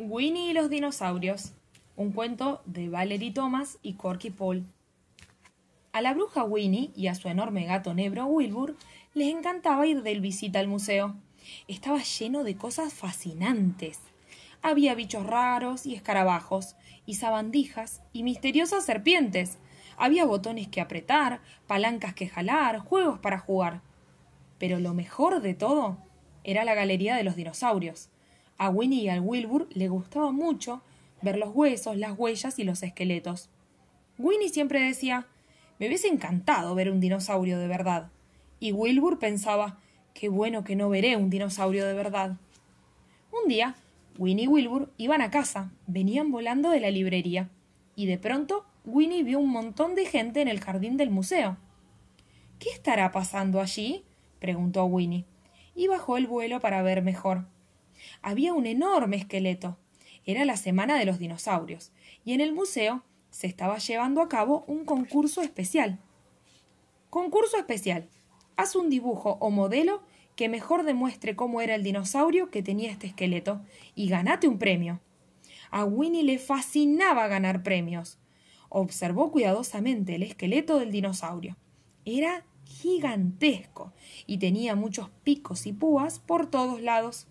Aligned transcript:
Winnie 0.00 0.50
y 0.50 0.52
los 0.52 0.70
dinosaurios. 0.70 1.54
Un 1.96 2.12
cuento 2.12 2.62
de 2.66 2.88
Valerie 2.88 3.32
Thomas 3.32 3.78
y 3.82 3.94
Corky 3.94 4.30
Paul. 4.30 4.64
A 5.92 6.00
la 6.00 6.14
bruja 6.14 6.44
Winnie 6.44 6.92
y 6.94 7.08
a 7.08 7.16
su 7.16 7.26
enorme 7.26 7.64
gato 7.64 7.94
negro 7.94 8.26
Wilbur 8.26 8.76
les 9.14 9.34
encantaba 9.34 9.88
ir 9.88 10.04
del 10.04 10.20
visita 10.20 10.60
al 10.60 10.68
museo. 10.68 11.16
Estaba 11.66 12.00
lleno 12.00 12.44
de 12.44 12.56
cosas 12.56 12.94
fascinantes. 12.94 13.98
Había 14.62 14.94
bichos 14.94 15.26
raros 15.26 15.84
y 15.84 15.96
escarabajos, 15.96 16.76
y 17.04 17.14
sabandijas 17.14 18.00
y 18.12 18.22
misteriosas 18.22 18.84
serpientes. 18.84 19.58
Había 19.96 20.26
botones 20.26 20.68
que 20.68 20.80
apretar, 20.80 21.40
palancas 21.66 22.14
que 22.14 22.28
jalar, 22.28 22.78
juegos 22.78 23.18
para 23.18 23.40
jugar. 23.40 23.80
Pero 24.58 24.78
lo 24.78 24.94
mejor 24.94 25.42
de 25.42 25.54
todo 25.54 25.98
era 26.44 26.64
la 26.64 26.74
galería 26.74 27.16
de 27.16 27.24
los 27.24 27.34
dinosaurios. 27.34 28.10
A 28.58 28.68
Winnie 28.70 29.04
y 29.04 29.08
al 29.08 29.20
Wilbur 29.20 29.68
le 29.72 29.88
gustaba 29.88 30.30
mucho 30.32 30.82
ver 31.22 31.38
los 31.38 31.54
huesos, 31.54 31.96
las 31.96 32.18
huellas 32.18 32.58
y 32.58 32.64
los 32.64 32.82
esqueletos. 32.82 33.48
Winnie 34.18 34.50
siempre 34.50 34.80
decía 34.80 35.26
me 35.78 35.86
hubiese 35.86 36.08
encantado 36.08 36.74
ver 36.74 36.90
un 36.90 37.00
dinosaurio 37.00 37.58
de 37.58 37.68
verdad. 37.68 38.10
Y 38.58 38.72
Wilbur 38.72 39.18
pensaba 39.18 39.78
qué 40.12 40.28
bueno 40.28 40.64
que 40.64 40.74
no 40.74 40.88
veré 40.88 41.16
un 41.16 41.30
dinosaurio 41.30 41.86
de 41.86 41.94
verdad. 41.94 42.36
Un 43.30 43.48
día, 43.48 43.76
Winnie 44.18 44.46
y 44.46 44.48
Wilbur 44.48 44.92
iban 44.96 45.22
a 45.22 45.30
casa, 45.30 45.70
venían 45.86 46.32
volando 46.32 46.70
de 46.70 46.80
la 46.80 46.90
librería, 46.90 47.50
y 47.94 48.06
de 48.06 48.18
pronto 48.18 48.64
Winnie 48.84 49.22
vio 49.22 49.38
un 49.38 49.50
montón 49.50 49.94
de 49.94 50.06
gente 50.06 50.40
en 50.40 50.48
el 50.48 50.60
jardín 50.60 50.96
del 50.96 51.10
museo. 51.10 51.56
¿Qué 52.58 52.70
estará 52.70 53.12
pasando 53.12 53.60
allí? 53.60 54.04
preguntó 54.40 54.84
Winnie, 54.86 55.24
y 55.76 55.86
bajó 55.86 56.16
el 56.16 56.26
vuelo 56.26 56.58
para 56.58 56.82
ver 56.82 57.02
mejor. 57.02 57.46
Había 58.22 58.52
un 58.54 58.66
enorme 58.66 59.16
esqueleto. 59.16 59.78
Era 60.24 60.44
la 60.44 60.56
semana 60.56 60.98
de 60.98 61.04
los 61.04 61.18
dinosaurios, 61.18 61.92
y 62.24 62.32
en 62.32 62.40
el 62.40 62.52
museo 62.52 63.02
se 63.30 63.46
estaba 63.46 63.78
llevando 63.78 64.20
a 64.20 64.28
cabo 64.28 64.64
un 64.66 64.84
concurso 64.84 65.42
especial. 65.42 65.98
Concurso 67.10 67.56
especial. 67.56 68.08
Haz 68.56 68.76
un 68.76 68.90
dibujo 68.90 69.38
o 69.40 69.50
modelo 69.50 70.02
que 70.36 70.48
mejor 70.48 70.84
demuestre 70.84 71.34
cómo 71.34 71.60
era 71.60 71.74
el 71.74 71.82
dinosaurio 71.82 72.50
que 72.50 72.62
tenía 72.62 72.90
este 72.90 73.08
esqueleto 73.08 73.60
y 73.94 74.08
ganate 74.08 74.46
un 74.46 74.58
premio. 74.58 75.00
A 75.70 75.84
Winnie 75.84 76.22
le 76.22 76.38
fascinaba 76.38 77.26
ganar 77.28 77.62
premios. 77.62 78.18
Observó 78.68 79.32
cuidadosamente 79.32 80.14
el 80.14 80.22
esqueleto 80.22 80.78
del 80.78 80.92
dinosaurio. 80.92 81.56
Era 82.04 82.44
gigantesco 82.64 83.92
y 84.26 84.38
tenía 84.38 84.74
muchos 84.74 85.10
picos 85.24 85.66
y 85.66 85.72
púas 85.72 86.18
por 86.18 86.46
todos 86.46 86.82
lados. 86.82 87.26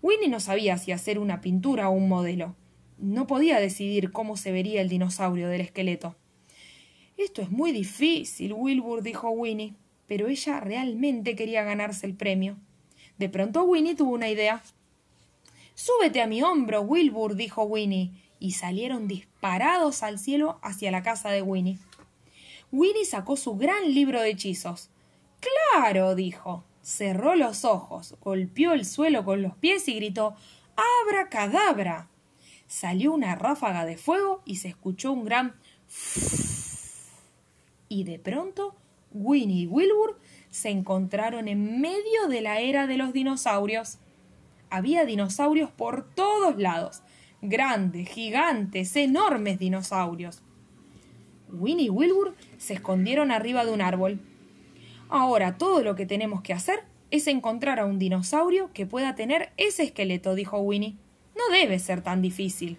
Winnie 0.00 0.28
no 0.28 0.40
sabía 0.40 0.78
si 0.78 0.92
hacer 0.92 1.18
una 1.18 1.40
pintura 1.40 1.88
o 1.88 1.92
un 1.92 2.08
modelo. 2.08 2.54
No 2.98 3.26
podía 3.26 3.60
decidir 3.60 4.12
cómo 4.12 4.36
se 4.36 4.52
vería 4.52 4.80
el 4.80 4.88
dinosaurio 4.88 5.48
del 5.48 5.60
esqueleto. 5.60 6.16
Esto 7.16 7.42
es 7.42 7.50
muy 7.50 7.72
difícil, 7.72 8.52
Wilbur, 8.52 9.02
dijo 9.02 9.30
Winnie, 9.30 9.74
pero 10.06 10.28
ella 10.28 10.60
realmente 10.60 11.34
quería 11.34 11.64
ganarse 11.64 12.06
el 12.06 12.14
premio. 12.14 12.56
De 13.18 13.28
pronto 13.28 13.64
Winnie 13.64 13.96
tuvo 13.96 14.12
una 14.12 14.28
idea. 14.28 14.62
Súbete 15.74 16.22
a 16.22 16.28
mi 16.28 16.42
hombro, 16.42 16.82
Wilbur, 16.82 17.34
dijo 17.34 17.64
Winnie, 17.64 18.12
y 18.38 18.52
salieron 18.52 19.08
disparados 19.08 20.04
al 20.04 20.18
cielo 20.20 20.60
hacia 20.62 20.92
la 20.92 21.02
casa 21.02 21.30
de 21.30 21.42
Winnie. 21.42 21.78
Winnie 22.70 23.04
sacó 23.04 23.36
su 23.36 23.56
gran 23.56 23.92
libro 23.92 24.20
de 24.20 24.30
hechizos. 24.30 24.90
Claro, 25.40 26.14
dijo. 26.14 26.64
Cerró 26.88 27.34
los 27.34 27.66
ojos, 27.66 28.16
golpeó 28.22 28.72
el 28.72 28.86
suelo 28.86 29.22
con 29.22 29.42
los 29.42 29.54
pies 29.54 29.86
y 29.88 29.94
gritó 29.96 30.34
Abra 31.04 31.28
cadabra. 31.28 32.08
Salió 32.66 33.12
una 33.12 33.34
ráfaga 33.34 33.84
de 33.84 33.98
fuego 33.98 34.40
y 34.46 34.56
se 34.56 34.68
escuchó 34.68 35.12
un 35.12 35.26
gran 35.26 35.54
y 37.90 38.04
de 38.04 38.18
pronto 38.18 38.74
Winnie 39.12 39.64
y 39.64 39.66
Wilbur 39.66 40.18
se 40.48 40.70
encontraron 40.70 41.46
en 41.46 41.78
medio 41.78 42.26
de 42.26 42.40
la 42.40 42.60
era 42.60 42.86
de 42.86 42.96
los 42.96 43.12
dinosaurios. 43.12 43.98
Había 44.70 45.04
dinosaurios 45.04 45.70
por 45.70 46.08
todos 46.14 46.56
lados, 46.56 47.02
grandes, 47.42 48.08
gigantes, 48.08 48.96
enormes 48.96 49.58
dinosaurios. 49.58 50.40
Winnie 51.50 51.88
y 51.88 51.90
Wilbur 51.90 52.34
se 52.56 52.72
escondieron 52.72 53.30
arriba 53.30 53.66
de 53.66 53.72
un 53.72 53.82
árbol. 53.82 54.20
Ahora 55.08 55.56
todo 55.56 55.82
lo 55.82 55.94
que 55.94 56.06
tenemos 56.06 56.42
que 56.42 56.52
hacer 56.52 56.84
es 57.10 57.26
encontrar 57.26 57.80
a 57.80 57.86
un 57.86 57.98
dinosaurio 57.98 58.70
que 58.72 58.86
pueda 58.86 59.14
tener 59.14 59.52
ese 59.56 59.84
esqueleto, 59.84 60.34
dijo 60.34 60.58
Winnie. 60.58 60.96
No 61.36 61.54
debe 61.54 61.78
ser 61.78 62.02
tan 62.02 62.20
difícil. 62.20 62.78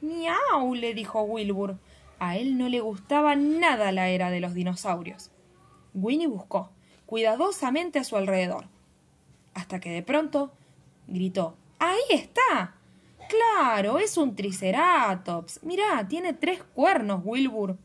Miau, 0.00 0.74
le 0.74 0.94
dijo 0.94 1.22
Wilbur. 1.22 1.76
A 2.18 2.36
él 2.36 2.56
no 2.56 2.68
le 2.68 2.80
gustaba 2.80 3.36
nada 3.36 3.92
la 3.92 4.08
era 4.08 4.30
de 4.30 4.40
los 4.40 4.54
dinosaurios. 4.54 5.30
Winnie 5.94 6.26
buscó 6.26 6.70
cuidadosamente 7.06 7.98
a 7.98 8.04
su 8.04 8.16
alrededor, 8.16 8.66
hasta 9.54 9.80
que 9.80 9.90
de 9.90 10.02
pronto 10.02 10.52
gritó 11.06 11.56
¡Ahí 11.78 12.00
está! 12.10 12.74
Claro, 13.28 13.98
es 13.98 14.16
un 14.16 14.34
triceratops. 14.34 15.62
Mirá, 15.62 16.06
tiene 16.08 16.32
tres 16.32 16.62
cuernos, 16.74 17.22
Wilbur. 17.24 17.76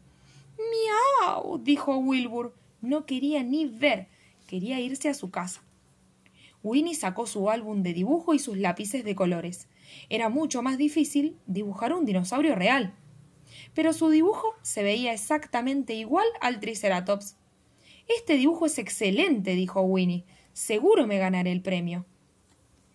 Miau, 0.58 1.58
dijo 1.60 1.98
Wilbur. 1.98 2.54
No 2.84 3.06
quería 3.06 3.44
ni 3.44 3.66
ver, 3.66 4.10
quería 4.46 4.82
irse 4.82 5.08
a 5.08 5.14
su 5.14 5.32
casa. 5.32 5.64
Winnie 6.64 6.96
sacó 6.96 7.26
su 7.28 7.50
álbum 7.50 7.82
de 7.82 7.94
dibujo 7.94 8.34
y 8.34 8.40
sus 8.40 8.58
lápices 8.58 9.06
de 9.06 9.16
colores. 9.16 9.70
Era 10.10 10.28
mucho 10.28 10.62
más 10.62 10.78
difícil 10.78 11.38
dibujar 11.48 11.94
un 11.94 12.04
dinosaurio 12.04 12.56
real. 12.56 12.94
Pero 13.74 13.94
su 13.94 14.10
dibujo 14.10 14.54
se 14.64 14.84
veía 14.84 15.14
exactamente 15.14 15.94
igual 15.94 16.28
al 16.42 16.60
Triceratops. 16.60 17.38
Este 18.10 18.36
dibujo 18.36 18.66
es 18.66 18.78
excelente, 18.78 19.56
dijo 19.56 19.80
Winnie. 19.80 20.26
Seguro 20.52 21.08
me 21.08 21.20
ganaré 21.20 21.54
el 21.54 21.62
premio. 21.62 22.06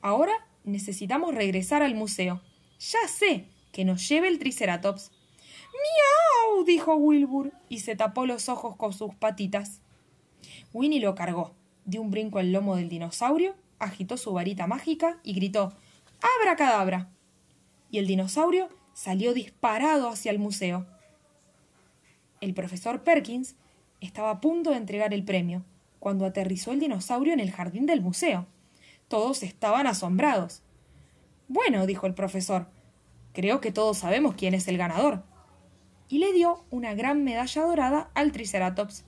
Ahora 0.02 0.46
necesitamos 0.64 1.34
regresar 1.34 1.82
al 1.82 1.94
museo. 1.94 2.42
Ya 2.78 3.08
sé 3.08 3.46
que 3.72 3.86
nos 3.86 4.06
lleve 4.06 4.28
el 4.28 4.38
Triceratops. 4.38 5.12
Dijo 6.68 6.96
Wilbur 6.96 7.52
y 7.70 7.78
se 7.78 7.96
tapó 7.96 8.26
los 8.26 8.50
ojos 8.50 8.76
con 8.76 8.92
sus 8.92 9.14
patitas. 9.14 9.80
Winnie 10.74 11.00
lo 11.00 11.14
cargó, 11.14 11.54
dio 11.86 12.02
un 12.02 12.10
brinco 12.10 12.38
al 12.38 12.52
lomo 12.52 12.76
del 12.76 12.90
dinosaurio, 12.90 13.54
agitó 13.78 14.18
su 14.18 14.34
varita 14.34 14.66
mágica 14.66 15.18
y 15.22 15.32
gritó 15.32 15.72
¡Abra 16.40 16.56
cadabra! 16.56 17.08
Y 17.90 17.98
el 17.98 18.06
dinosaurio 18.06 18.68
salió 18.92 19.32
disparado 19.32 20.10
hacia 20.10 20.30
el 20.30 20.38
museo. 20.38 20.86
El 22.42 22.52
profesor 22.52 23.02
Perkins 23.02 23.56
estaba 24.02 24.30
a 24.30 24.40
punto 24.42 24.72
de 24.72 24.76
entregar 24.76 25.14
el 25.14 25.24
premio 25.24 25.64
cuando 26.00 26.26
aterrizó 26.26 26.72
el 26.72 26.80
dinosaurio 26.80 27.32
en 27.32 27.40
el 27.40 27.50
jardín 27.50 27.86
del 27.86 28.02
museo. 28.02 28.46
Todos 29.08 29.42
estaban 29.42 29.86
asombrados. 29.86 30.60
Bueno, 31.48 31.86
dijo 31.86 32.06
el 32.06 32.12
profesor, 32.12 32.66
creo 33.32 33.62
que 33.62 33.72
todos 33.72 33.96
sabemos 33.96 34.34
quién 34.34 34.52
es 34.52 34.68
el 34.68 34.76
ganador. 34.76 35.24
Y 36.08 36.18
le 36.18 36.32
dio 36.32 36.64
una 36.70 36.94
gran 36.94 37.24
medalla 37.24 37.62
dorada 37.62 38.10
al 38.14 38.32
Triceratops. 38.32 39.04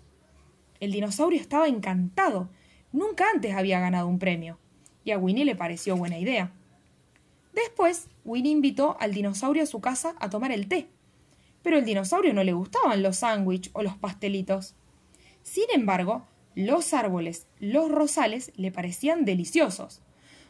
El 0.81 0.93
dinosaurio 0.93 1.41
estaba 1.41 1.69
encantado. 1.69 2.51
Nunca 2.93 3.25
antes 3.33 3.55
había 3.55 3.81
ganado 3.81 4.09
un 4.09 4.19
premio. 4.19 4.59
Y 5.05 5.13
a 5.13 5.19
Winnie 5.19 5.45
le 5.45 5.57
pareció 5.57 5.97
buena 5.97 6.19
idea. 6.19 6.53
Después, 7.55 8.09
Winnie 8.25 8.53
invitó 8.53 8.97
al 9.01 9.13
dinosaurio 9.13 9.63
a 9.63 9.67
su 9.67 9.81
casa 9.81 10.15
a 10.21 10.31
tomar 10.31 10.53
el 10.53 10.69
té. 10.69 10.89
Pero 11.63 11.77
al 11.77 11.85
dinosaurio 11.85 12.33
no 12.33 12.45
le 12.45 12.53
gustaban 12.53 13.03
los 13.03 13.17
sándwiches 13.17 13.71
o 13.75 13.83
los 13.83 13.97
pastelitos. 13.97 14.75
Sin 15.43 15.67
embargo, 15.75 16.27
los 16.55 16.93
árboles, 16.95 17.47
los 17.59 17.91
rosales, 17.91 18.53
le 18.57 18.73
parecían 18.73 19.25
deliciosos. 19.25 20.03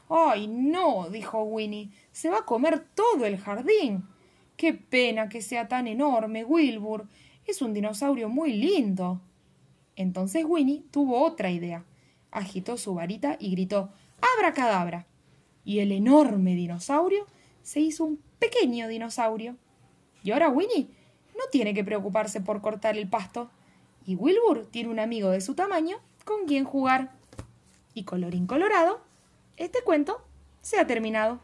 ¡Ay, 0.09 0.49
no! 0.49 1.09
dijo 1.11 1.43
Winnie. 1.43 1.91
Se 2.13 2.31
va 2.31 2.39
a 2.39 2.45
comer 2.45 2.85
todo 2.95 3.25
el 3.27 3.39
jardín. 3.39 4.05
Qué 4.61 4.75
pena 4.75 5.31
que 5.31 5.41
sea 5.41 5.69
tan 5.69 5.87
enorme, 5.87 6.45
Wilbur. 6.45 7.09
Es 7.47 7.63
un 7.63 7.73
dinosaurio 7.73 8.29
muy 8.29 8.53
lindo. 8.53 9.23
Entonces 9.97 10.45
Winnie 10.47 10.85
tuvo 10.91 11.25
otra 11.25 11.51
idea. 11.51 11.87
Agitó 12.31 12.77
su 12.77 12.93
varita 12.93 13.39
y 13.41 13.53
gritó 13.53 13.91
¡Abra 14.37 14.53
cadabra! 14.53 15.07
y 15.65 15.79
el 15.79 15.93
enorme 15.93 16.55
dinosaurio 16.57 17.25
se 17.63 17.81
hizo 17.81 18.05
un 18.05 18.21
pequeño 18.39 18.87
dinosaurio. 18.87 19.57
Y 20.23 20.33
ahora 20.33 20.51
Winnie 20.51 20.91
no 21.39 21.45
tiene 21.51 21.73
que 21.73 21.83
preocuparse 21.83 22.43
por 22.43 22.61
cortar 22.61 22.99
el 22.99 23.09
pasto. 23.09 23.51
Y 24.05 24.15
Wilbur 24.15 24.67
tiene 24.71 24.91
un 24.91 24.99
amigo 24.99 25.31
de 25.31 25.41
su 25.41 25.55
tamaño 25.55 25.97
con 26.27 26.45
quien 26.45 26.65
jugar. 26.65 27.15
Y 27.95 28.05
colorín 28.05 28.47
colorado, 28.47 29.01
este 29.57 29.79
cuento 29.83 30.23
se 30.61 30.79
ha 30.79 30.87
terminado. 30.87 31.41